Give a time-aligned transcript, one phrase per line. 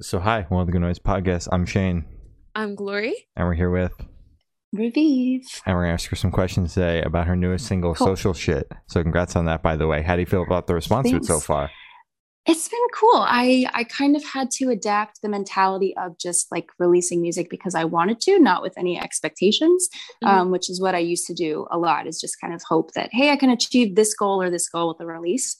[0.00, 1.48] So, hi, one of the Good Noise Podcast.
[1.50, 2.04] I'm Shane,
[2.54, 3.14] I'm Glory.
[3.34, 3.92] and we're here with,
[4.72, 5.40] Revive.
[5.64, 8.08] and we're gonna ask her some questions today about her newest single, Cool.
[8.08, 10.02] "Social Shit." So, congrats on that, by the way.
[10.02, 11.70] How do you feel about the response to it so far?
[12.44, 13.24] It's been cool.
[13.26, 17.74] I I kind of had to adapt the mentality of just like releasing music because
[17.74, 19.88] I wanted to, not with any expectations,
[20.22, 20.28] Mhm.
[20.28, 22.06] um, which is what I used to do a lot.
[22.06, 24.88] Is just kind of hope that hey, I can achieve this goal or this goal
[24.88, 25.56] with the release.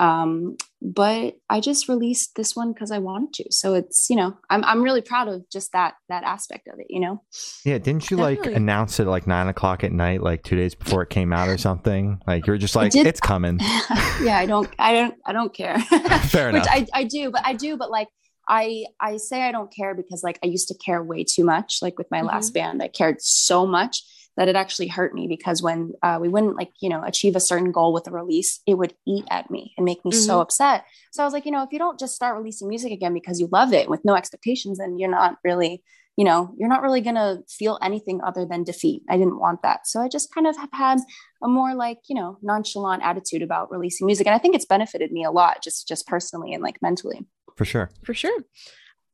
[0.00, 3.44] Um, but I just released this one because I wanted to.
[3.50, 6.86] So it's you know I'm I'm really proud of just that that aspect of it.
[6.88, 7.22] You know.
[7.66, 11.02] Yeah, didn't you like announce it like nine o'clock at night, like two days before
[11.02, 12.18] it came out or something?
[12.26, 13.58] Like you were just like, did- "It's coming."
[14.22, 15.78] yeah, I don't, I don't, I don't care.
[16.28, 16.68] Fair Which enough.
[16.70, 18.08] I, I do, but I do, but like
[18.48, 21.80] I, I say I don't care because like I used to care way too much.
[21.82, 24.02] Like with my last band, I cared so much
[24.36, 27.40] that it actually hurt me because when uh, we wouldn't like you know achieve a
[27.40, 30.84] certain goal with a release, it would eat at me and make me so upset.
[31.12, 33.40] So I was like, you know, if you don't just start releasing music again because
[33.40, 35.82] you love it with no expectations, then you're not really
[36.16, 39.02] you know, you're not really going to feel anything other than defeat.
[39.08, 39.86] I didn't want that.
[39.86, 40.98] So I just kind of have had
[41.42, 44.26] a more like, you know, nonchalant attitude about releasing music.
[44.26, 47.26] And I think it's benefited me a lot, just, just personally and like mentally.
[47.56, 47.90] For sure.
[48.04, 48.38] For sure.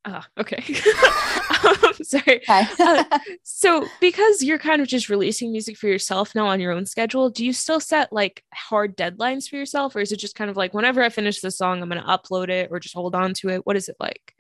[0.09, 0.63] Ah, okay.
[1.65, 2.41] um, sorry.
[2.49, 3.05] Uh,
[3.43, 7.29] So, because you're kind of just releasing music for yourself now on your own schedule,
[7.29, 10.57] do you still set like hard deadlines for yourself, or is it just kind of
[10.57, 13.35] like whenever I finish the song, I'm going to upload it or just hold on
[13.35, 13.67] to it?
[13.67, 14.36] What is it like?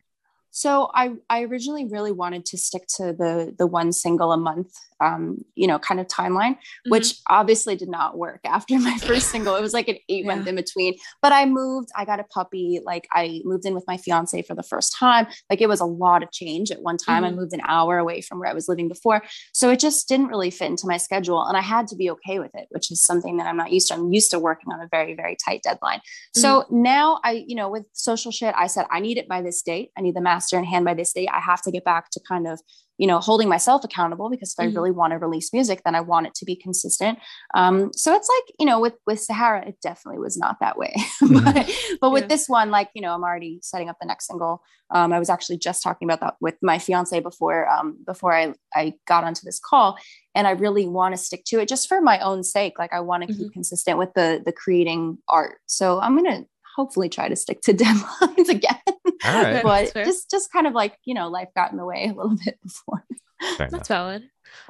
[0.57, 4.73] So I, I originally really wanted to stick to the the one single a month,
[5.03, 6.57] um, you know, kind of timeline,
[6.89, 9.55] which obviously did not work after my first single.
[9.55, 10.95] It was like an eight month in between.
[11.21, 14.55] But I moved, I got a puppy, like I moved in with my fiance for
[14.55, 15.27] the first time.
[15.51, 17.23] Like it was a lot of change at one time.
[17.23, 17.37] I Mhm.
[17.37, 19.23] moved an hour away from where I was living before.
[19.53, 21.45] So it just didn't really fit into my schedule.
[21.45, 23.89] And I had to be okay with it, which is something that I'm not used
[23.89, 23.95] to.
[23.95, 26.01] I'm used to working on a very, very tight deadline.
[26.35, 29.61] So now I, you know, with social shit, I said, I need it by this
[29.61, 29.91] date.
[29.99, 31.29] I need the master in hand by this date.
[31.33, 32.61] I have to get back to kind of,
[32.99, 34.71] you know, holding myself accountable because if Mhm.
[34.71, 37.19] I really want to release music, then I want it to be consistent.
[37.55, 40.95] Um, so it's like, you know, with with Sahara, it definitely was not that way.
[41.21, 41.71] but,
[42.01, 42.29] but with Yeah.
[42.29, 44.63] this one, like, you know, I'm already setting up the next single.
[44.91, 48.55] Um, I was actually just talking about that with my fiance before um before I,
[48.75, 49.99] I got onto this call.
[50.35, 52.79] And I really want to stick to it just for my own sake.
[52.79, 55.59] Like I want to keep consistent with the the creating art.
[55.67, 56.45] So I'm gonna
[56.77, 58.79] hopefully try to stick to deadlines again.
[59.25, 59.63] All right.
[59.63, 62.37] But just just kind of like, you know, life got in the way a little
[62.45, 63.05] bit before.
[63.41, 63.71] Fair enough.
[63.71, 64.23] That's valid.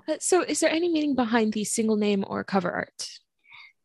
[0.09, 3.09] Uh, so, is there any meaning behind the single name or cover art?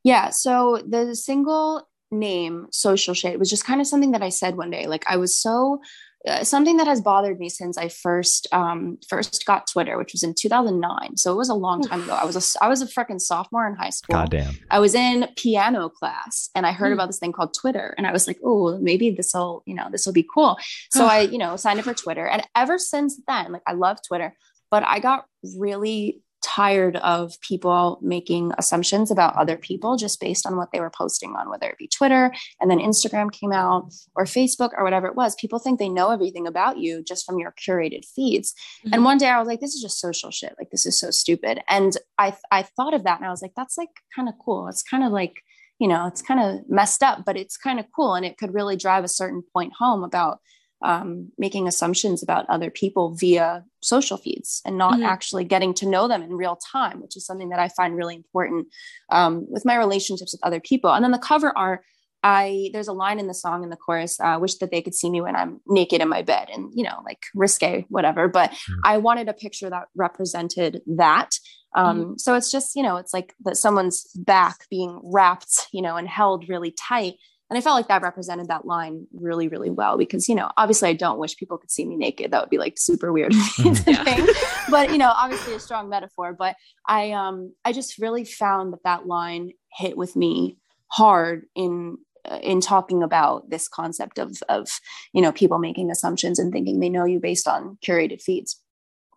[0.03, 0.29] Yeah.
[0.29, 4.71] So the single name, Social Shit, was just kind of something that I said one
[4.71, 4.87] day.
[4.87, 5.81] Like I was so
[6.27, 10.21] uh, something that has bothered me since I first um, first got Twitter, which was
[10.21, 11.17] in 2009.
[11.17, 12.13] So it was a long time ago.
[12.13, 14.13] I was a I was a freaking sophomore in high school.
[14.13, 14.53] Goddamn.
[14.69, 16.93] I was in piano class and I heard Hmm.
[16.93, 19.87] about this thing called Twitter and I was like, oh, maybe this will, you know,
[19.91, 20.57] this will be cool.
[20.91, 22.27] So I, you know, signed up for Twitter.
[22.27, 24.35] And ever since then, like I love Twitter,
[24.69, 25.25] but I got
[25.57, 30.89] really tired of people making assumptions about other people just based on what they were
[30.89, 35.07] posting on, whether it be Twitter and then Instagram came out or Facebook or whatever
[35.07, 35.35] it was.
[35.35, 38.53] People think they know everything about you just from your curated feeds.
[38.85, 39.05] And Mhm.
[39.05, 40.55] one day I was like, this is just social shit.
[40.57, 41.61] Like this is so stupid.
[41.69, 44.67] And I I thought of that and I was like, that's like kind of cool.
[44.67, 45.35] It's kind of like,
[45.79, 48.15] you know, it's kind of messed up, but it's kind of cool.
[48.15, 50.39] And it could really drive a certain point home about
[50.83, 55.05] um, making assumptions about other people via social feeds and not Mhm.
[55.05, 58.15] actually getting to know them in real time, which is something that I find really
[58.15, 58.67] important
[59.09, 60.91] um, with my relationships with other people.
[60.91, 61.81] And then the cover art,
[62.23, 64.93] I there's a line in the song in the chorus, uh, wish that they could
[64.93, 68.27] see me when I'm naked in my bed and you know, like risque, whatever.
[68.27, 68.79] But Mm.
[68.85, 71.31] I wanted a picture that represented that.
[71.75, 75.95] Um, So it's just, you know, it's like that someone's back being wrapped, you know,
[75.95, 77.15] and held really tight.
[77.51, 80.87] And I felt like that represented that line really, really well because, you know, obviously
[80.87, 82.31] I don't wish people could see me naked.
[82.31, 83.33] That would be like super weird
[83.85, 84.25] Yeah.
[84.69, 86.31] But, you know, obviously a strong metaphor.
[86.31, 86.55] But
[86.87, 92.39] I um I just really found that that line hit with me hard in uh,
[92.41, 94.69] in talking about this concept of of
[95.11, 98.61] you know people making assumptions and thinking they know you based on curated feeds.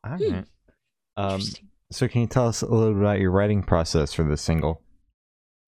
[0.04, 0.40] All Hmm.
[1.16, 1.68] Um, Interesting.
[1.92, 4.83] so, can you tell us a little bit about your writing process for this single?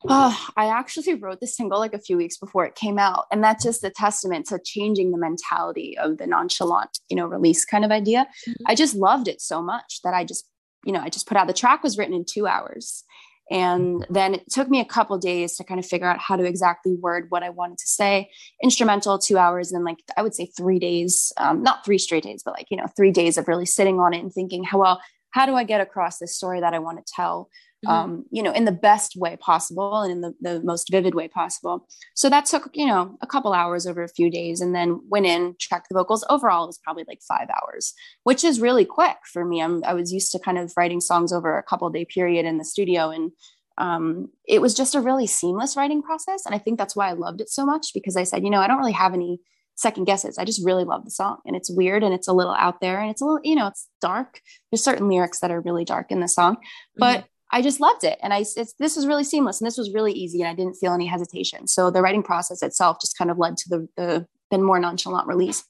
[0.09, 3.43] Oh, I actually wrote this single like a few weeks before it came out, and
[3.43, 7.85] that's just a testament to changing the mentality of the nonchalant, you know, release kind
[7.85, 8.27] of idea.
[8.47, 8.55] Mhm.
[8.67, 10.47] I just loved it so much that I just,
[10.85, 13.05] you know, I just put out the track was written in two hours,
[13.51, 16.45] and then it took me a couple days to kind of figure out how to
[16.45, 18.29] exactly word what I wanted to say.
[18.63, 22.25] Instrumental, two hours, and then like I would say three days, um, not three straight
[22.25, 24.79] days, but like you know, three days of really sitting on it and thinking, how
[24.79, 25.01] well,
[25.31, 27.49] how do I get across this story that I want to tell?
[27.87, 27.91] Mm-hmm.
[27.91, 31.29] um, you know, in the best way possible and in the, the most vivid way
[31.29, 31.87] possible.
[32.15, 35.27] So that took, you know, a couple hours over a few days and then went
[35.27, 36.25] in, checked the vocals.
[36.29, 37.95] Overall, it was probably like five hours,
[38.25, 39.63] which is really quick for me.
[39.63, 42.59] I'm, I was used to kind of writing songs over a couple day period in
[42.59, 43.33] the studio and
[43.79, 46.47] um, it was just a really seamless writing process.
[46.47, 48.61] And I think that's why I loved it so much because I said, you know,
[48.61, 49.41] I don't really have any
[49.77, 50.39] second guesses.
[50.39, 52.99] I just really love the song and it's weird and it's a little out there
[53.01, 54.41] and it's a little, you know, it's dark.
[54.71, 56.57] There's certain lyrics that are really dark in the song,
[56.97, 57.27] but mm-hmm.
[57.53, 58.19] I just loved it.
[58.23, 58.45] And I,
[58.79, 61.69] this was really seamless and this was really easy and I didn't feel any hesitation.
[61.69, 65.29] So the writing process itself just kind of led to the, the, the more nonchalant
[65.29, 65.65] release.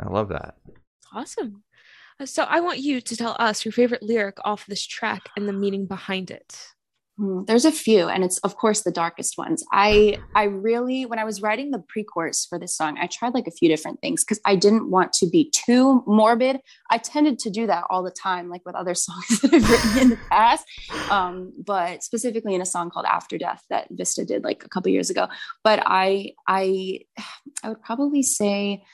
[0.00, 0.56] I love that.
[1.12, 1.62] Awesome.
[2.20, 5.48] Uh, so I want you to tell us your favorite lyric off this track and
[5.48, 6.58] the meaning behind it.
[7.18, 9.64] Hmm, there's a few, and it's of course the darkest ones.
[9.72, 13.48] I I really when I was writing the pre-chorus for this song, I tried like
[13.48, 16.60] a few different things because I didn't want to be too morbid.
[16.90, 19.98] I tended to do that all the time, like with other songs that I've written
[19.98, 20.64] in the past.
[21.10, 24.92] Um, but specifically in a song called After Death that Vista did like a couple
[24.92, 25.26] years ago.
[25.64, 27.00] But I I
[27.64, 28.84] I would probably say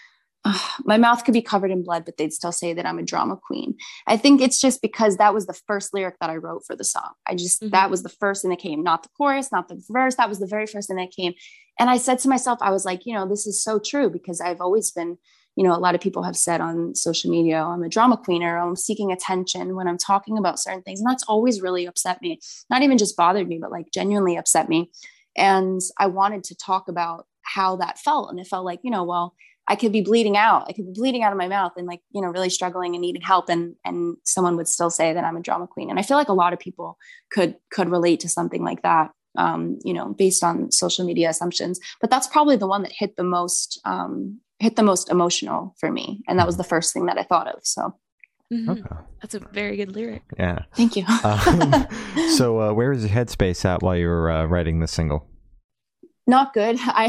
[0.85, 3.37] my mouth could be covered in blood, but they'd still say that I'm a drama
[3.37, 3.77] queen.
[4.07, 6.85] I think it's just because that was the first lyric that I wrote for the
[6.85, 7.11] song.
[7.27, 7.71] I just, mm-hmm.
[7.71, 10.17] that was the first thing that came, not the chorus, not the verse.
[10.17, 11.33] That was the very first thing that came.
[11.79, 14.41] And I said to myself, I was like, you know, this is so true because
[14.41, 15.17] I've always been,
[15.57, 18.43] you know, a lot of people have said on social media, I'm a drama queen
[18.43, 21.01] or I'm seeking attention when I'm talking about certain things.
[21.01, 22.39] And that's always really upset me.
[22.71, 24.91] Not even just bothered me, but like genuinely upset me.
[25.37, 28.31] And I wanted to talk about how that felt.
[28.31, 29.35] And it felt like, you know, well,
[29.67, 30.67] I could be bleeding out.
[30.69, 33.03] I could be bleeding out of my mouth and like, you know, really struggling and
[33.03, 33.49] needing help.
[33.49, 35.91] And and someone would still say that I'm a drama queen.
[35.91, 36.99] And I feel like a lot of people
[37.31, 39.11] could could relate to something like that.
[39.37, 41.81] Um, you know, based on social media assumptions.
[42.01, 45.91] But that's probably the one that hit the most um hit the most emotional for
[45.91, 46.23] me.
[46.29, 47.61] And that was the first thing that I thought of.
[47.63, 47.95] So
[48.53, 48.71] mm-hmm.
[48.71, 48.83] okay.
[49.21, 50.23] that's a very good lyric.
[50.39, 50.65] Yeah.
[50.75, 51.05] Thank you.
[51.25, 51.87] um,
[52.37, 55.27] so uh, where is your headspace at while you were uh, writing the single?
[56.27, 56.79] Not good.
[56.81, 57.09] I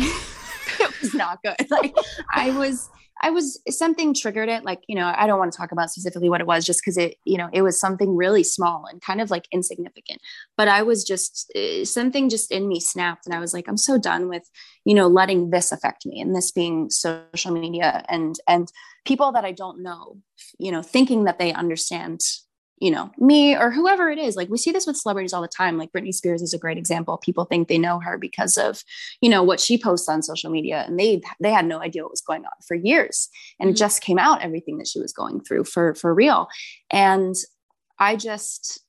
[1.14, 1.56] not good.
[1.70, 1.96] Like
[2.34, 2.90] I was,
[3.22, 4.64] I was something triggered it.
[4.64, 6.98] Like you know, I don't want to talk about specifically what it was, just because
[6.98, 10.22] it, you know, it was something really small and kind of like insignificant.
[10.58, 13.78] But I was just uh, something just in me snapped, and I was like, I'm
[13.78, 14.50] so done with,
[14.86, 18.72] you know, letting this affect me, and this being social media and and
[19.06, 20.18] people that I don't know,
[20.60, 22.22] you know, thinking that they understand
[22.80, 24.36] you know, me or whoever it is.
[24.36, 25.78] Like we see this with celebrities all the time.
[25.78, 27.18] Like Britney Spears is a great example.
[27.18, 28.84] People think they know her because of,
[29.22, 32.12] you know, what she posts on social media and they they had no idea what
[32.12, 33.30] was going on for years.
[33.60, 33.76] And mm-hmm.
[33.76, 36.48] it just came out everything that she was going through for for real.
[36.92, 37.36] And
[37.98, 38.82] I just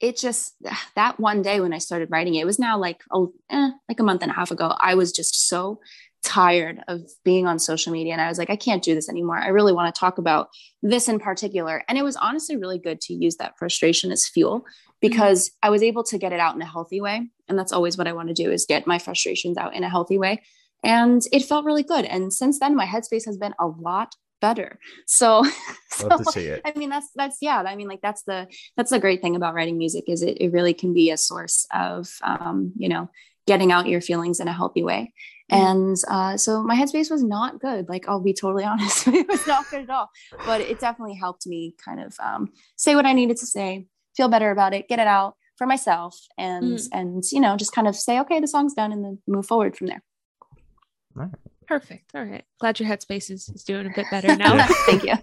[0.00, 0.54] it just
[0.94, 4.00] that one day when I started writing it, it was now like a, eh, like
[4.00, 4.74] a month and a half ago.
[4.78, 5.80] I was just so
[6.22, 8.12] tired of being on social media.
[8.12, 9.38] And I was like, I can't do this anymore.
[9.38, 10.48] I really want to talk about
[10.82, 11.82] this in particular.
[11.88, 14.64] And it was honestly really good to use that frustration as fuel
[15.00, 15.66] because mm-hmm.
[15.66, 17.28] I was able to get it out in a healthy way.
[17.48, 19.90] And that's always what I want to do is get my frustrations out in a
[19.90, 20.42] healthy way.
[20.84, 22.04] And it felt really good.
[22.04, 24.78] And since then, my headspace has been a lot better.
[25.06, 25.44] So,
[25.90, 26.62] so to see it.
[26.64, 27.62] I mean, that's that's yeah.
[27.62, 30.52] I mean, like that's the that's the great thing about writing music is it, it
[30.52, 33.08] really can be a source of um, you know
[33.46, 35.12] getting out your feelings in a healthy way.
[35.52, 35.66] Mm-hmm.
[35.66, 37.88] And uh, so my headspace was not good.
[37.88, 40.10] Like I'll be totally honest, it was not good at all.
[40.46, 44.28] But it definitely helped me kind of um, say what I needed to say, feel
[44.28, 46.88] better about it, get it out for myself, and mm.
[46.92, 49.76] and you know just kind of say, okay, the song's done, and then move forward
[49.76, 50.02] from there.
[51.16, 51.32] All right.
[51.66, 52.10] Perfect.
[52.14, 52.44] All right.
[52.60, 54.66] Glad your headspace is, is doing a bit better now.
[54.86, 55.14] Thank you.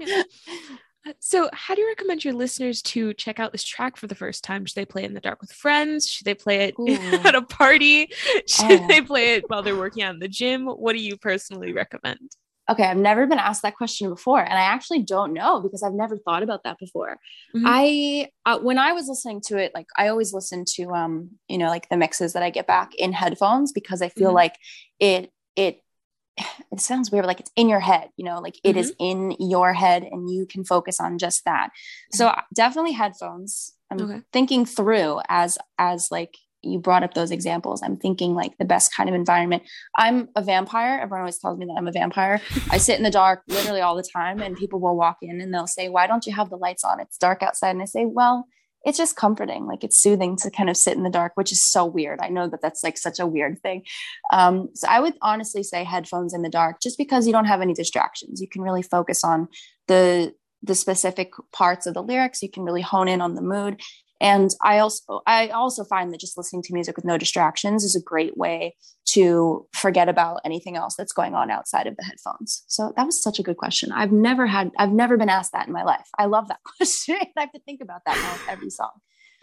[0.00, 0.22] yeah.
[1.20, 4.44] So, how do you recommend your listeners to check out this track for the first
[4.44, 4.64] time?
[4.64, 6.10] Should they play it in the dark with friends?
[6.10, 6.88] Should they play it Ooh.
[7.24, 8.10] at a party?
[8.46, 8.88] Should oh.
[8.88, 10.66] they play it while they're working out in the gym?
[10.66, 12.36] What do you personally recommend?
[12.70, 15.94] Okay, I've never been asked that question before, and I actually don't know because I've
[15.94, 17.16] never thought about that before.
[17.56, 17.64] Mm-hmm.
[17.66, 21.56] I uh, when I was listening to it, like I always listen to um, you
[21.56, 24.36] know, like the mixes that I get back in headphones because I feel mm-hmm.
[24.36, 24.56] like
[25.00, 25.80] it it
[26.72, 28.78] it sounds weird like it's in your head you know like it mm-hmm.
[28.78, 31.70] is in your head and you can focus on just that
[32.12, 32.40] so mm-hmm.
[32.54, 34.22] definitely headphones i'm okay.
[34.32, 38.94] thinking through as as like you brought up those examples i'm thinking like the best
[38.94, 39.62] kind of environment
[39.96, 42.40] i'm a vampire everyone always tells me that i'm a vampire
[42.70, 45.54] i sit in the dark literally all the time and people will walk in and
[45.54, 48.04] they'll say why don't you have the lights on it's dark outside and i say
[48.04, 48.46] well
[48.84, 51.70] it's just comforting like it's soothing to kind of sit in the dark which is
[51.70, 52.20] so weird.
[52.22, 53.82] I know that that's like such a weird thing.
[54.32, 57.60] Um, so i would honestly say headphones in the dark just because you don't have
[57.60, 58.40] any distractions.
[58.40, 59.48] You can really focus on
[59.86, 62.42] the the specific parts of the lyrics.
[62.42, 63.80] You can really hone in on the mood
[64.20, 67.94] and i also i also find that just listening to music with no distractions is
[67.94, 72.64] a great way to forget about anything else that's going on outside of the headphones
[72.66, 75.66] so that was such a good question i've never had i've never been asked that
[75.66, 78.48] in my life i love that question i have to think about that now with
[78.48, 78.90] every song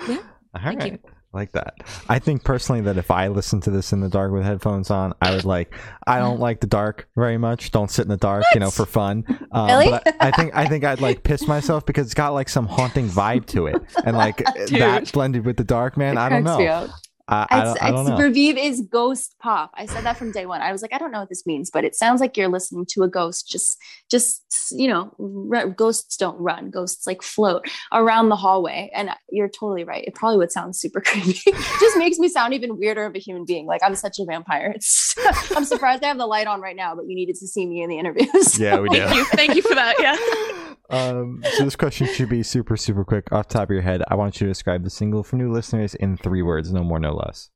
[0.08, 0.20] Yeah.
[0.56, 0.94] All Thank right.
[0.94, 1.00] you.
[1.36, 1.84] Like that.
[2.08, 5.14] I think personally that if I listen to this in the dark with headphones on,
[5.22, 5.74] I would like.
[6.08, 7.72] I don't like the dark very much.
[7.72, 9.26] Don't sit in the dark, you know, for fun.
[9.52, 9.90] Um, Really?
[9.90, 12.68] But I, I think I think I'd like piss myself because it's got like some
[12.68, 14.38] haunting vibe to it, and like
[14.68, 14.82] Dude.
[14.82, 16.18] that blended with the dark, man.
[16.18, 16.88] It I don't know.
[17.28, 17.48] Up.
[17.52, 18.18] I, I, It's, don't, I don't it's know.
[18.18, 19.72] Revive is ghost pop.
[19.74, 20.62] I said that from day one.
[20.62, 22.86] I was like, I don't know what this means, but it sounds like you're listening
[22.90, 23.50] to a ghost.
[23.50, 23.78] Just,
[24.10, 25.12] just you know,
[25.54, 26.70] r- ghosts don't run.
[26.70, 28.92] Ghosts like float around the hallway.
[28.94, 30.04] And you're totally right.
[30.06, 31.52] It probably would sound super creepy.
[31.80, 33.66] just makes me sound even weirder of a human being.
[33.66, 34.72] Like I'm such a vampire.
[34.76, 35.16] It's,
[35.56, 37.82] I'm surprised I have the light on right now, but you needed to see me
[37.82, 38.28] in the interview.
[38.58, 39.00] Yeah, we do.
[39.00, 39.26] Thank you.
[39.26, 39.96] Thank you for that.
[40.00, 40.75] Yeah.
[40.90, 43.32] Um, so this question should be super, super quick.
[43.32, 45.96] Off top of your head, I want you to describe the single for new listeners
[45.96, 47.50] in three words, no more, no less.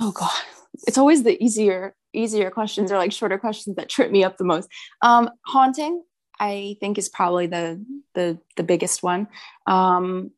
[0.00, 0.32] oh god.
[0.86, 4.44] It's always the easier easier questions or like shorter questions that trip me up the
[4.44, 4.68] most.
[5.02, 6.02] Um haunting
[6.38, 9.28] i think is probably the the the biggest one.
[9.66, 10.32] Um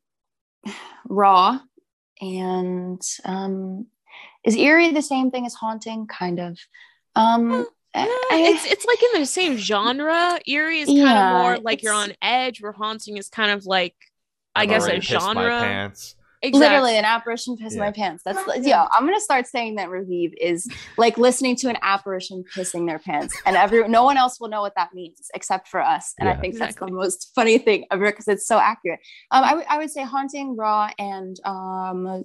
[1.07, 1.59] raw
[2.21, 3.87] and um
[4.43, 6.07] is eerie the same thing as haunting?
[6.07, 6.57] Kind of.
[7.15, 7.65] Um
[7.95, 10.39] I- it's it's like in the same genre.
[10.45, 13.65] Eerie is kind Yeah, of more like you're on edge, where haunting is kind of
[13.65, 13.95] like
[14.55, 15.59] I I've guess a pissed my genre.
[15.59, 16.15] pants.
[16.43, 17.79] literally an apparition pissing Yeah.
[17.79, 18.61] my pants that's Yeah.
[18.63, 22.97] yeah i'm gonna start saying that revive is like listening to an apparition pissing their
[22.97, 26.29] pants and every no one else will know what that means except for us and
[26.29, 26.39] i Yeah.
[26.39, 29.77] think that's the most funny thing ever because it's so accurate um I would- I
[29.79, 32.23] would say haunting raw and um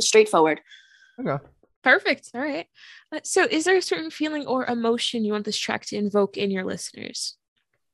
[0.00, 0.62] straightforward
[1.20, 1.44] Okay.
[1.84, 2.30] Perfect.
[2.34, 2.66] All right.
[3.12, 6.38] Uh, so, is there a certain feeling or emotion you want this track to invoke
[6.38, 7.36] in your listeners?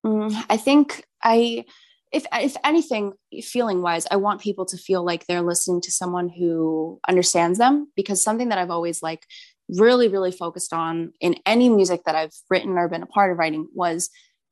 [0.06, 1.64] Mm, I think I,
[2.12, 6.28] if if anything, feeling wise, I want people to feel like they're listening to someone
[6.28, 9.26] who understands them because something that I've always like
[9.68, 13.38] really really focused on in any music that I've written or been a part of
[13.38, 14.09] writing was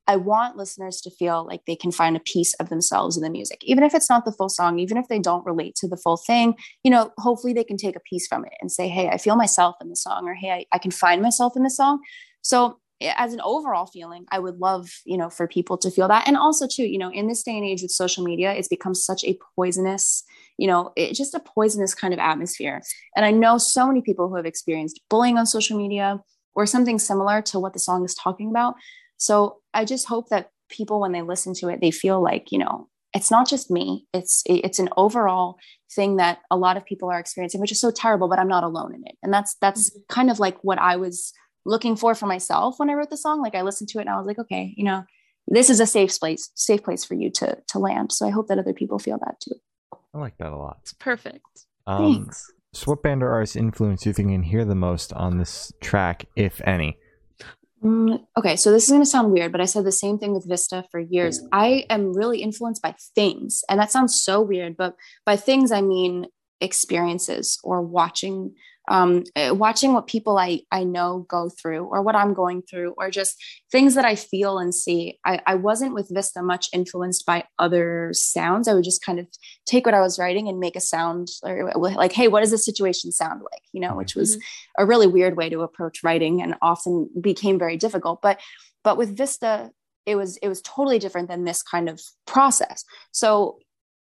[0.09, 3.31] I want listeners to feel like they can find a piece of themselves in the
[3.31, 5.99] music, even if it's not the full song, even if they don't relate to the
[5.99, 6.55] full thing.
[6.83, 9.37] You know, hopefully they can take a piece from it and say, "Hey, I feel
[9.37, 12.01] myself in the song," or "Hey, I, I can find myself in the song."
[12.41, 16.09] So eh, as an overall feeling i would love you know for people to feel
[16.09, 18.67] that and also too you know in this day and age with social media it's
[18.67, 20.25] become such a poisonous
[20.57, 22.83] you know it, just a poisonous kind of atmosphere
[23.15, 26.21] and i know so many people who have experienced bullying on social media
[26.57, 28.75] or something similar to what the song is talking about
[29.19, 32.59] so i just hope that people when they listen to it they feel like you
[32.59, 35.57] know it's not just me it's it's an overall
[35.95, 38.65] thing that a lot of people are experiencing which is so terrible but i'm not
[38.65, 41.33] alone in it and that's that's kind of like what i was
[41.69, 43.41] looking for for myself when I wrote the song.
[43.43, 45.05] Like I listened to it and I was like, okay, you know,
[45.47, 48.13] this is a safe place, safe place for you to to land.
[48.13, 49.55] So I hope that other people feel that too.
[50.15, 50.79] I like that a lot.
[50.83, 51.67] It's perfect.
[51.87, 52.51] Um, Thanks.
[52.73, 55.39] so what band or artist influence do you think you can hear the most on
[55.39, 56.99] this track, if any?
[57.83, 60.33] Mm, okay, so this is going to sound weird, but I said the same thing
[60.33, 61.41] with Vista for years.
[61.53, 65.81] I am really influenced by things, and that sounds so weird, but by things I
[65.81, 66.27] mean
[66.61, 68.55] experiences or watching
[68.89, 72.95] um, uh, watching what people I, I know go through or what I'm going through
[72.97, 73.37] or just
[73.71, 75.19] things that I feel and see.
[75.25, 78.67] I, I wasn't with Vista much influenced by other sounds.
[78.67, 79.27] I would just kind of
[79.67, 82.65] take what I was writing and make a sound or like, hey, what does this
[82.65, 83.63] situation sound like?
[83.73, 84.39] You know, which was
[84.79, 88.21] a really weird way to approach writing and often became very difficult.
[88.23, 88.41] But
[88.83, 89.71] but with Vista,
[90.07, 92.85] it was it was totally different than this kind of process.
[93.13, 93.59] So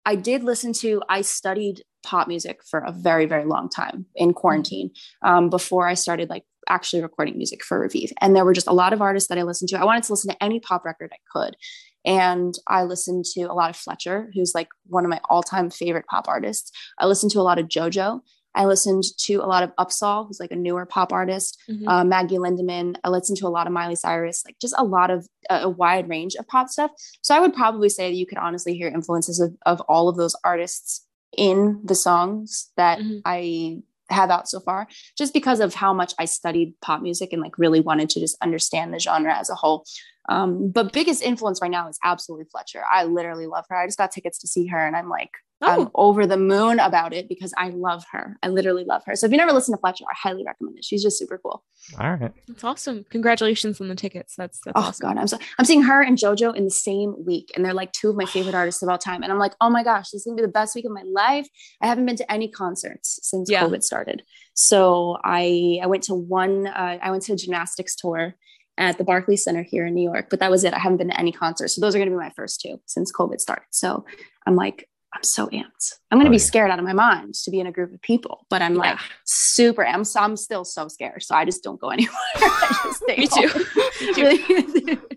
[0.07, 4.33] I did listen to, I studied pop music for a very, very long time in
[4.33, 4.91] quarantine
[5.23, 8.13] um, before I started like actually recording music for Revive.
[8.21, 9.79] And there were just a lot of artists that I listened to.
[9.81, 11.57] I wanted to listen to any pop record I could.
[12.05, 15.71] And I listened to a lot of Fletcher, who's like one of my all time
[15.71, 16.71] favorite pop artists.
[16.99, 18.21] I listened to a lot of JoJo.
[18.55, 21.87] I listened to a lot of Upsahl, who's like a newer pop artist, Mhm.
[21.89, 22.97] uh, Maggie Lindemann.
[23.05, 25.69] I listened to a lot of Miley Cyrus, like just a lot of uh, a
[25.69, 26.91] wide range of pop stuff.
[27.23, 30.17] So I would probably say that you could honestly hear influences of, of all of
[30.17, 31.05] those artists
[31.37, 33.23] in the songs that Mhm.
[33.25, 34.87] I have out so far,
[35.19, 38.37] just because of how much I studied pop music and like really wanted to just
[38.41, 39.85] understand the genre as a whole.
[40.29, 42.83] Um, but biggest influence right now is absolutely Fletcher.
[42.91, 43.77] I literally love her.
[43.77, 45.31] I just got tickets to see her, and I'm like,
[45.63, 48.37] I'm Oh, over the moon about it because I love her.
[48.43, 49.17] I literally love her.
[49.17, 50.85] So if you never listen to Fletcher, I highly recommend it.
[50.85, 51.65] She's just super cool.
[51.99, 52.33] All right.
[52.47, 53.05] that's awesome.
[53.11, 54.35] Congratulations on the tickets.
[54.37, 55.09] That's that's oh awesome.
[55.09, 57.93] god, I'm so I'm seeing her and JoJo in the same week, and they're like
[57.93, 59.23] two of my favorite artists of all time.
[59.23, 61.05] And I'm like, oh my gosh, this is gonna be the best week of my
[61.07, 61.49] life.
[61.81, 63.63] I haven't been to any concerts since Yeah.
[63.65, 64.23] COVID started,
[64.55, 66.67] so I I went to one.
[66.67, 68.35] Uh, I went to a gymnastics tour
[68.79, 70.75] at the Barclays Center here in New York, but that was it.
[70.75, 73.11] I haven't been to any concerts, so those are gonna be my first two since
[73.11, 73.65] COVID started.
[73.71, 74.05] So
[74.47, 74.87] I'm like.
[75.17, 75.95] I'm so amped.
[76.11, 76.43] I'm gonna Oh, be yeah.
[76.45, 78.99] scared out of my mind to be in a group of people, but I'm like
[79.25, 79.85] super.
[79.87, 82.13] I'm I'm still so scared, so I just don't go anywhere.
[82.37, 83.65] I Me too.
[84.23, 85.01] Me too.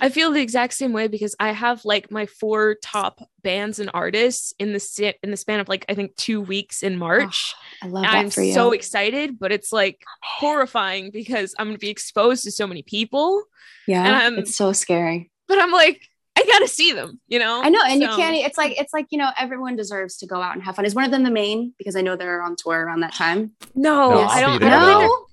[0.00, 3.90] I feel the exact same way because I have like my four top bands and
[3.92, 7.54] artists in the si- in the span of like I think two weeks in March.
[7.82, 8.54] Ah, I love And that I'm for you.
[8.54, 13.44] so excited, but it's like horrifying because I'm gonna be exposed to so many people.
[13.86, 15.30] yeah, and I'm- it's so scary.
[15.48, 16.07] But I'm like,
[16.38, 17.60] I gotta see them, you know?
[17.62, 18.36] I know, and you can't.
[18.36, 20.84] It's like it's like you know, everyone deserves to go out and have fun.
[20.84, 21.72] Is one of them the Maine?
[21.78, 23.52] Because I know they're on tour around that time.
[23.74, 24.60] No, No, I I'll don't.
[24.60, 24.78] be I there.
[24.80, 25.24] don't think they're- No,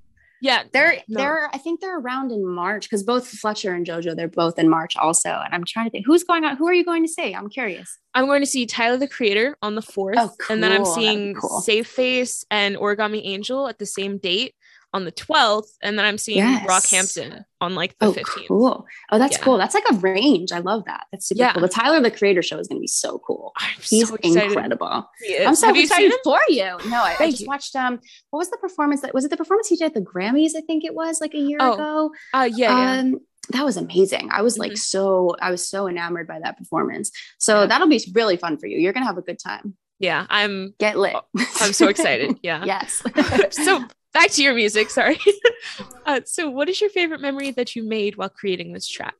[0.41, 1.17] yeah, they're No.
[1.19, 1.49] they're.
[1.53, 4.95] I think they're around in March because both Fletcher and JoJo they're both in March
[4.97, 5.29] also.
[5.29, 6.57] And I'm trying to think who's going on.
[6.57, 7.33] Who are you going to see?
[7.33, 7.97] I'm curious.
[8.13, 10.15] I'm going to see Tyler the Creator on the 4th.
[10.17, 10.93] Oh, And then I'm cool.
[10.95, 11.61] That'd be seeing cool.
[11.61, 14.53] Save Face and Origami Angel at the same date
[14.95, 15.67] on the 12th.
[15.83, 16.65] And then I'm seeing Yes.
[16.65, 18.47] Brockhampton on like the Oh, 15th.
[18.47, 18.85] cool.
[19.11, 19.43] Oh, that's Yeah.
[19.43, 19.57] cool.
[19.57, 20.51] That's like a range.
[20.53, 21.03] I love that.
[21.11, 21.51] That's super Yeah.
[21.53, 21.61] cool.
[21.63, 23.51] The Tyler the Creator show is going to be so cool.
[23.57, 24.43] I'm He's so excited.
[24.51, 25.09] incredible.
[25.21, 25.43] He.
[25.43, 26.89] I'm so Have you excited seen for you.
[26.89, 27.47] No, I, I just you.
[27.47, 27.75] watched.
[27.75, 27.99] Um,
[28.29, 29.01] what was the performance?
[29.01, 29.31] That was it.
[29.31, 30.51] The performance he did at the Grammys.
[30.55, 32.11] I think it was like a year Oh, ago.
[32.33, 32.99] Uh, yeah, yeah.
[33.01, 33.19] Um,
[33.51, 34.29] that was amazing.
[34.31, 34.77] I was like Mhm.
[34.79, 35.35] so.
[35.41, 37.11] I was so enamored by that performance.
[37.37, 37.65] So Yeah.
[37.67, 38.77] that'll be really fun for you.
[38.79, 39.75] You're gonna have a good time.
[39.99, 41.15] yeah, I'm Get lit.
[41.61, 42.37] I'm so excited.
[42.43, 42.63] Yeah.
[42.65, 43.01] yes.
[43.51, 43.85] so
[44.15, 45.19] back to your music, sorry.
[46.05, 49.15] uh, so what is your favorite memory that you made while creating this track?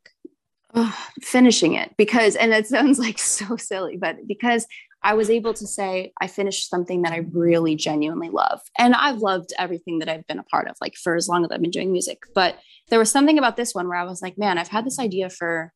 [0.76, 4.68] Ugh, finishing it because and it sounds like so silly but because
[5.04, 9.20] i was able to say i finished something that i really genuinely love and i've
[9.20, 11.72] loved everything that i've been a part of like for as long as i've been
[11.72, 12.60] doing music but
[12.90, 15.30] there was something about this one where i was like man i've had this idea
[15.30, 15.72] for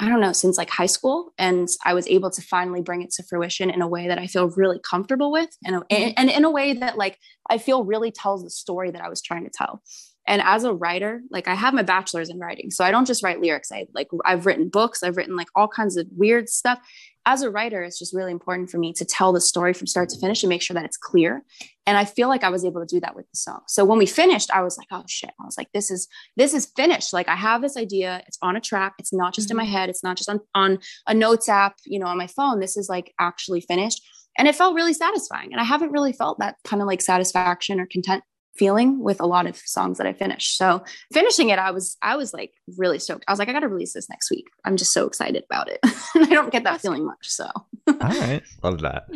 [0.00, 3.10] i don't know since like high school and i was able to finally bring it
[3.10, 6.12] to fruition in a way that i feel really comfortable with and, and, mm-hmm.
[6.16, 7.18] and in a way that like
[7.50, 9.82] i feel really tells the story that i was trying to tell.
[10.26, 13.22] And as a writer like i have my bachelor's in writing so i don't just
[13.22, 13.70] write lyrics.
[13.70, 16.78] I like i've written books i've written like all kinds of weird stuff
[17.26, 20.08] as a writer it's just really important for me to tell the story from start
[20.10, 21.42] to finish and make sure that it's clear.
[21.86, 23.62] And i feel like i was able to do that with the song.
[23.66, 25.30] So when we finished i was like oh shit.
[25.40, 27.12] I was like this is this is finished.
[27.12, 28.22] Like i have this idea.
[28.26, 28.94] It's on a track.
[28.98, 29.72] It's not just in my mm-hmm.
[29.72, 29.88] head.
[29.88, 32.60] It's not just on on a notes app you know on my phone.
[32.60, 34.02] This is like actually finished.
[34.36, 35.52] And it felt really satisfying.
[35.52, 38.24] And i haven't really felt that kind of like satisfaction or content
[38.56, 40.56] feeling with a lot of songs that I finished.
[40.56, 43.24] So finishing it, I was I was like really stoked.
[43.26, 44.46] I was like, I gotta release this next week.
[44.64, 45.80] I'm just so excited about it.
[46.14, 47.28] I don't get that feeling much.
[47.28, 47.48] So
[47.86, 49.06] All right, love that.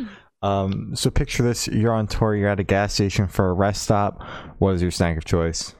[0.41, 3.83] Um, so picture this: you're on tour, you're at a gas station for a rest
[3.83, 4.23] stop.
[4.59, 5.75] What is your snack of choice?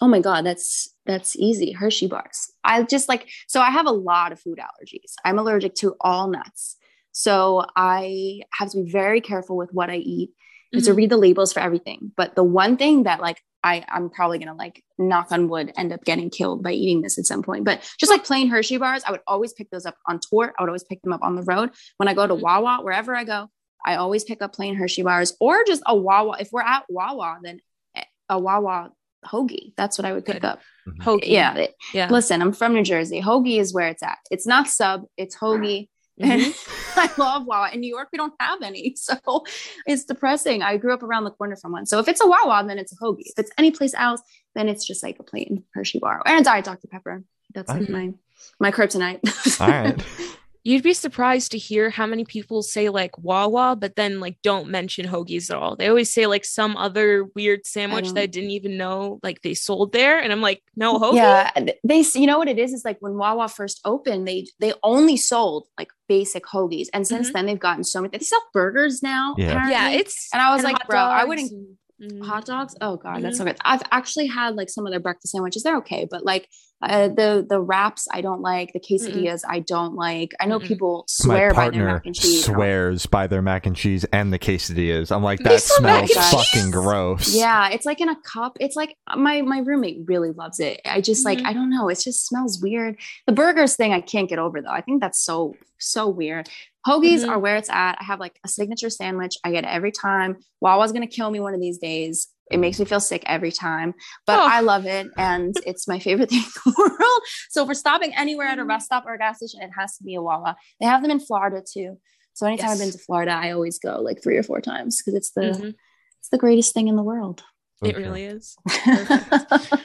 [0.00, 1.72] oh my God, that's that's easy.
[1.72, 2.52] Hershey bars.
[2.64, 5.14] I just like so I have a lot of food allergies.
[5.24, 6.76] I'm allergic to all nuts.
[7.12, 10.30] So I have to be very careful with what I eat.
[10.72, 10.96] And to mm-hmm.
[10.96, 12.12] read the labels for everything.
[12.16, 15.92] But the one thing that like I I'm probably gonna like knock on wood end
[15.92, 17.64] up getting killed by eating this at some point.
[17.64, 20.54] But just like plain Hershey bars, I would always pick those up on tour.
[20.58, 22.40] I would always pick them up on the road when I go to Mhm.
[22.40, 23.48] Wawa, wherever I go.
[23.84, 26.36] I always pick up plain Hershey bars or just a Wawa.
[26.40, 27.60] If we're at Wawa, then
[27.94, 28.92] eh, a Wawa
[29.24, 29.72] hoagie.
[29.76, 30.44] That's what I would pick Good.
[30.44, 30.60] up.
[30.88, 31.02] Mm-hmm.
[31.02, 31.28] Hoagie.
[31.28, 31.66] Yeah.
[31.92, 32.08] Yeah.
[32.10, 33.20] Listen, I'm from New Jersey.
[33.20, 34.18] Hoagie is where it's at.
[34.30, 35.04] It's not sub.
[35.16, 35.88] It's hoagie.
[36.20, 36.96] And Mhm.
[36.96, 37.70] I love Wawa.
[37.72, 38.94] In New York, we don't have any.
[39.06, 39.44] So
[39.86, 40.62] it's depressing.
[40.62, 41.86] I grew up around the corner from one.
[41.86, 43.26] So if it's a Wawa, then it's a hoagie.
[43.26, 44.20] If it's any place else,
[44.54, 46.88] then it's just like a plain Hershey bar and a Diet Dr.
[46.88, 47.22] Pepper.
[47.54, 47.92] That's like Okay.
[47.92, 48.12] my
[48.60, 49.20] my kryptonite.
[49.60, 50.02] All right.
[50.64, 54.68] You'd be surprised to hear how many people say like Wawa, but then like don't
[54.68, 55.76] mention hoagies at all.
[55.76, 59.40] They always say like some other weird sandwich don't- that I didn't even know like
[59.42, 61.14] they sold there, and I'm like, no hoagie.
[61.16, 64.46] Yeah, th- they you know what it is is like when Wawa first opened, they
[64.58, 67.32] they only sold like basic hoagies, and since Mhm.
[67.34, 68.10] then they've gotten so many.
[68.18, 69.36] They sell burgers now.
[69.38, 69.70] Yeah.
[69.70, 71.52] yeah, it's And I was like, hot bro, I wouldn't-
[72.00, 72.24] and- Mhm.
[72.26, 72.74] hot dogs.
[72.80, 73.56] Oh god, that's so good.
[73.64, 75.62] I've actually had like some of their breakfast sandwiches.
[75.62, 76.48] They're okay, but like
[76.80, 78.72] uh, the the wraps, I don't like.
[78.72, 80.30] The quesadillas, I don't like.
[80.40, 80.68] I know Mm-mm.
[80.68, 82.44] people swear by their mac and cheese.
[82.44, 85.10] Swears by their mac and cheese and the quesadillas.
[85.10, 87.34] I'm like, that sell smells fucking gross.
[87.34, 88.56] Yeah, it's like in a cup.
[88.60, 90.80] It's like my my roommate really loves it.
[90.84, 91.46] I just like Mhm.
[91.46, 91.88] I don't know.
[91.88, 92.96] It just smells weird.
[93.26, 94.70] The burgers thing I can't get over though.
[94.70, 96.48] I think that's so so weird.
[96.86, 97.28] Hoagies Mhm.
[97.28, 97.96] are where it's at.
[98.00, 99.34] I have like a signature sandwich.
[99.44, 100.36] I get it every time.
[100.60, 102.28] Wawa's gonna kill me one of these days.
[102.50, 103.92] It makes me feel sick every time,
[104.26, 104.46] but Oh.
[104.46, 107.22] I love it and it's my favorite thing in the world.
[107.50, 108.68] So if we're stopping anywhere at a Mhm.
[108.68, 110.56] rest stop or a gas station, it has to be a Wawa.
[110.80, 111.98] They have them in Florida too.
[112.32, 115.14] So anytime I've been to Florida, I always go like three or four times because
[115.14, 115.74] it's the Mhm.
[116.20, 117.42] it's the greatest thing in the world.
[117.82, 118.02] It Okay.
[118.02, 118.56] really is.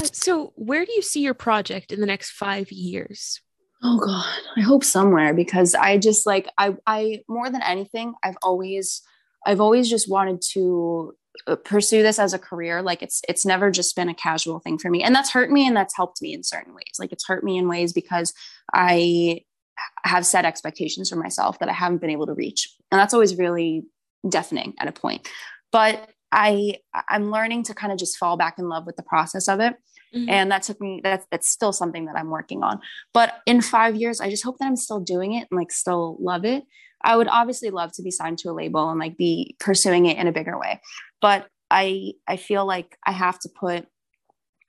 [0.00, 3.40] Uh, so, where do you see your project in the next five years?
[3.82, 8.36] Oh god, I hope somewhere because I just like I I more than anything, I've
[8.42, 9.02] always
[9.46, 11.14] I've always just wanted to
[11.46, 12.82] uh, pursue this as a career.
[12.82, 15.02] Like it's it's never just been a casual thing for me.
[15.02, 16.96] And that's hurt me and that's helped me in certain ways.
[16.98, 18.32] Like it's hurt me in ways because
[18.74, 19.40] i
[20.04, 22.74] have set expectations for myself that i haven't been able to reach.
[22.90, 23.84] And that's always really
[24.28, 25.28] deafening at a point.
[25.72, 26.74] But i
[27.08, 29.76] i'm learning to kind of just fall back in love with the process of it
[30.14, 30.28] Mhm.
[30.28, 32.80] and that took me that's that's still something that i'm working on.
[33.12, 36.16] But in five years i just hope that i'm still doing it and like still
[36.20, 36.64] love it.
[37.02, 40.18] I would obviously love to be signed to a label and like be pursuing it
[40.18, 40.80] in a bigger way.
[41.20, 43.86] But i i feel like i have to put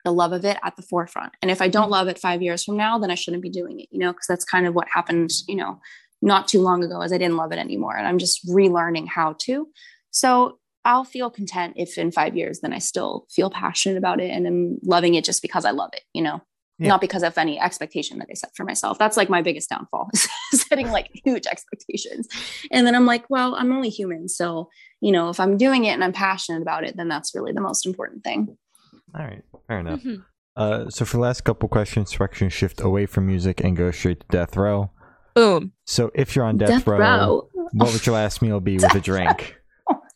[0.04, 1.32] the love of it at the forefront.
[1.42, 3.80] And if i don't love it five years from now then i shouldn't be doing
[3.80, 5.80] it you know because that's kind of what happened you know
[6.22, 7.96] not too long ago as i didn't love it anymore.
[7.96, 9.68] And i'm just relearning how to.
[10.12, 14.30] So I'll feel content if in five years, then I still feel passionate about it
[14.30, 16.40] and I'm loving it just because I love it, you know,
[16.78, 16.88] Yeah.
[16.88, 18.98] not because of any expectation that I set for myself.
[18.98, 20.10] That's like my biggest downfall,
[20.52, 22.28] setting like huge expectations.
[22.72, 24.28] And then I'm like, well, I'm only human.
[24.28, 27.52] So, you know, if I'm doing it and I'm passionate about it, then that's really
[27.52, 28.56] the most important thing.
[29.14, 30.00] All right, fair enough.
[30.02, 30.24] Mhm.
[30.56, 34.20] Uh, so for the last couple questions, direction shift away from music and go straight
[34.20, 34.90] to death row.
[35.34, 35.72] Boom.
[35.86, 39.56] So if you're on death, row, what would your last meal be with a drink?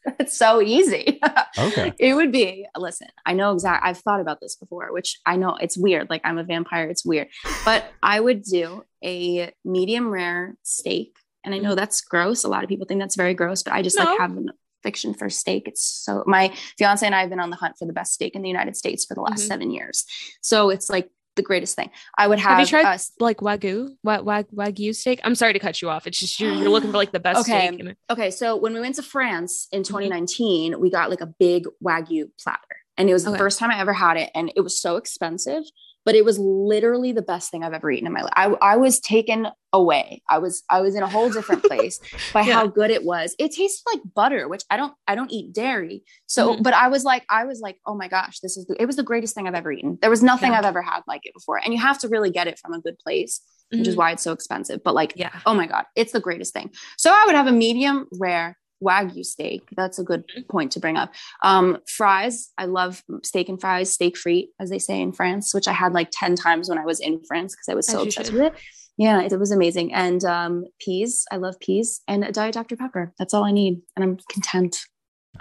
[0.19, 1.19] It's so easy.
[1.59, 1.93] Okay.
[1.99, 5.57] It would be, listen, I know exactly, I've thought about this before, which I know
[5.61, 6.11] it's weird.
[6.11, 7.29] Like I'm a vampire, it's weird.
[7.65, 11.17] But I would do a medium rare steak.
[11.45, 12.45] And I know that's gross.
[12.45, 14.05] A lot of people think that's very gross, but I just No.
[14.05, 14.43] like have a
[14.83, 15.69] fiction for steak.
[15.69, 18.35] It's so my fiance and I have been on the hunt for the best steak
[18.35, 19.49] in the United States for the last Mhm.
[19.49, 20.05] seven years.
[20.43, 21.91] So it's like the greatest thing.
[22.17, 25.21] I would have, Have you tried uh, like wagyu, wag, wag, wagyu steak?
[25.25, 26.07] I'm sorry to cut you off.
[26.07, 27.73] It's just you're, you're looking for like the best Okay.
[27.77, 27.97] steak.
[28.11, 29.93] Okay, so when we went to France in Mm-hmm.
[29.95, 32.59] 2019, we got like a big wagyu platter.
[32.97, 33.39] And it was the Okay.
[33.39, 34.31] first time I ever had it.
[34.35, 35.65] And it was so expensive,
[36.05, 38.33] but it was literally the best thing I've ever eaten in my life.
[38.37, 40.23] I, I was taken away.
[40.29, 41.99] I was I was in a whole different place
[42.33, 42.55] by Yeah.
[42.55, 43.35] how good it was.
[43.39, 46.05] It tasted like butter, which I don't I don't eat dairy.
[46.27, 46.63] So Mhm.
[46.63, 48.97] but I was like, I was like, oh my gosh, this is the, it was
[48.97, 49.99] the greatest thing I've ever eaten.
[50.01, 50.59] There was nothing Yeah.
[50.59, 51.59] I've ever had like it before.
[51.65, 53.41] And you have to really get it from a good place,
[53.71, 53.99] which is Mhm.
[53.99, 54.81] why it's so expensive.
[54.85, 55.31] But like Yeah.
[55.47, 59.25] oh my god it's the greatest thing so i would have a medium rare wagyu
[59.25, 59.63] steak.
[59.77, 60.49] That's a good Mhm.
[60.49, 61.11] point to bring up.
[61.43, 62.37] Um fries.
[62.59, 65.93] I love steak and fries steak frite as they say in france which i had
[65.99, 68.43] like 10 times when i was in france because i was so you obsessed with
[68.43, 68.55] it.
[68.97, 69.93] Yeah it, it was amazing.
[70.05, 71.13] And um peas.
[71.33, 71.89] I love peas.
[72.11, 73.05] And a diet dr pepper.
[73.19, 73.75] That's all i need.
[73.95, 74.75] And i'm content.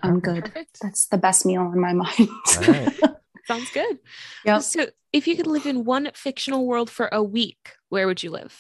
[0.06, 0.46] I'm good.
[0.46, 0.80] Perfect.
[0.82, 2.30] that's the best meal in my mind.
[2.58, 3.00] All right.
[3.52, 3.96] Sounds good.
[4.46, 4.60] Yeah.
[4.60, 8.32] So if you could live in one fictional world for a week, where would you
[8.32, 8.54] live?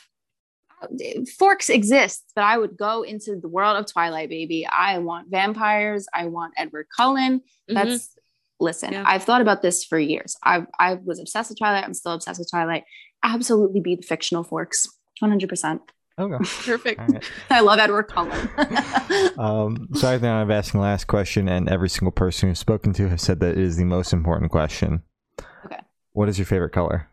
[1.37, 4.65] Forks exists, but I would go into the world of Twilight, baby.
[4.65, 6.05] I want vampires.
[6.13, 7.41] I want Edward Cullen.
[7.69, 7.73] Mhm.
[7.73, 8.15] That's
[8.59, 8.93] listen.
[8.93, 9.03] Yeah.
[9.05, 10.35] I've thought about this for years.
[10.43, 11.83] I I was obsessed with Twilight.
[11.83, 12.83] I'm still obsessed with Twilight.
[13.23, 14.87] Absolutely, be the fictional forks.
[15.19, 15.47] 100.
[15.47, 15.81] percent
[16.19, 16.37] Okay.
[16.65, 16.99] perfect.
[16.99, 17.31] All right.
[17.49, 18.49] I love Edward Cullen.
[19.37, 22.93] Um, so I think I'm asking the last question, and every single person who's spoken
[22.93, 25.01] to has said that it is the most important question.
[25.65, 25.79] Okay.
[26.11, 27.07] What is your favorite color?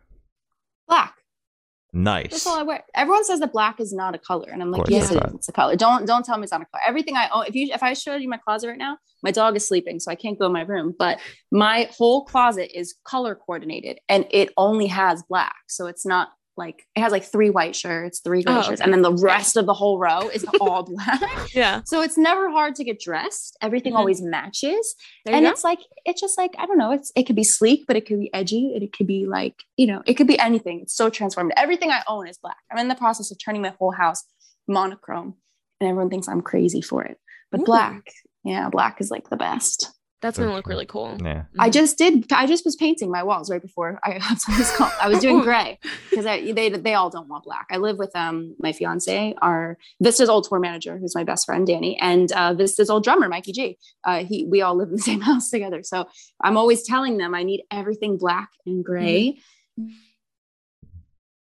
[1.93, 2.31] Nice.
[2.31, 2.83] That's all I wear.
[2.95, 5.33] Everyone says that black is not a color, and I'm like, yes, it is.
[5.33, 5.75] It's a color.
[5.75, 6.81] Don't don't tell me it's not a color.
[6.87, 7.45] Everything I own.
[7.47, 10.09] If you if I showed you my closet right now, my dog is sleeping, so
[10.09, 10.95] I can't go in my room.
[10.97, 11.19] But
[11.51, 15.55] my whole closet is color coordinated, and it only has black.
[15.67, 16.29] So it's not
[16.65, 18.83] like it has like three white shirts, three gray Oh, shirts, okay.
[18.85, 21.21] and then the rest of the whole row is all black.
[21.53, 21.81] Yeah.
[21.85, 23.57] So it's never hard to get dressed.
[23.61, 23.97] Everything Mhm.
[23.97, 24.95] always matches
[25.25, 27.85] There and it's like it's just like i don't know it's it could be sleek
[27.87, 30.37] but it could be edgy and it could be like you know it could be
[30.39, 31.51] anything it's so transformed.
[31.57, 34.23] everything i own is black i'm in the process of turning my whole house
[34.67, 35.35] monochrome
[35.79, 37.17] and everyone thinks i'm crazy for it
[37.51, 37.65] but Ooh.
[37.65, 38.03] black
[38.43, 41.17] yeah black is like the best That's For gonna look really cool.
[41.23, 41.43] Yeah.
[41.57, 41.73] i Mhm.
[41.73, 45.09] just did i just was painting my walls right before i I was, called, I
[45.09, 45.79] was doing gray
[46.09, 50.29] because they they all don't want black i live with um my fiance our vista's
[50.29, 53.77] old tour manager who's my best friend danny and uh vista's old drummer mikey g
[54.03, 56.07] uh he we all live in the same house together so
[56.43, 59.37] i'm always telling them i need everything black and gray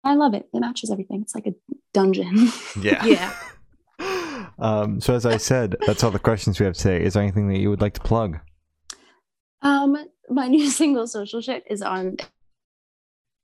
[0.04, 1.54] i love it it matches everything it's like a
[1.92, 2.48] dungeon
[2.80, 3.04] Yeah.
[3.04, 3.32] Yeah.
[4.58, 7.02] Um, so as I said, that's all the questions we have today.
[7.02, 8.38] Is there anything that you would like to plug?
[9.62, 9.96] Um,
[10.28, 12.16] my new single social shit is on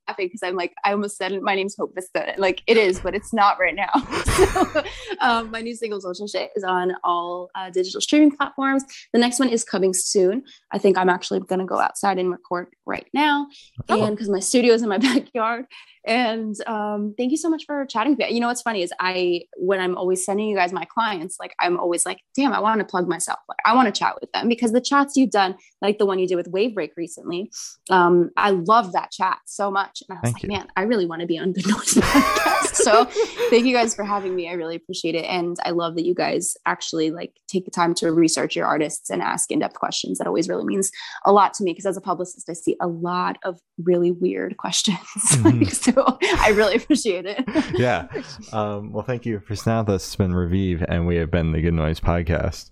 [0.09, 2.35] laughing because I'm like, I almost said my name's Hope Vista.
[2.39, 3.91] Like it is, but it's not right now.
[4.53, 4.85] so,
[5.21, 8.85] um, my new single social shit is on all uh, digital streaming platforms.
[9.13, 10.43] The next one is coming soon.
[10.73, 13.49] I think I'm actually gonna go outside and record right now.
[13.89, 14.05] Oh.
[14.05, 15.67] And because my studio is in my backyard.
[16.09, 18.13] And um, thank you so much for chatting.
[18.13, 18.31] with me.
[18.31, 21.55] You know what's funny is I when I'm always sending you guys my clients, like
[21.61, 23.41] I'm always like, damn, I want to plug myself.
[23.47, 26.19] Like I want to chat with them because the chats you've done, like the one
[26.19, 27.51] you did with Wave Break recently,
[27.91, 29.98] um, I love that chat so much.
[30.09, 30.49] And I was Thank like, you.
[30.51, 32.75] man, I really want to be on the Good Noise podcast.
[32.77, 33.05] so
[33.51, 34.49] thank you guys for having me.
[34.49, 35.25] I really appreciate it.
[35.25, 39.11] And I love that you guys actually like take the time to research your artists
[39.11, 40.19] and ask in-depth questions.
[40.19, 40.91] That always really means
[41.25, 44.57] a lot to me because as a publicist, I see a lot of really weird
[44.57, 44.99] questions.
[45.39, 45.65] Mhm.
[45.65, 47.45] Like, so I really appreciate it.
[47.79, 48.07] yeah.
[48.53, 49.55] Um, well, thank you for.
[49.59, 52.71] This has been Revive, and we have been the Good Noise Podcast.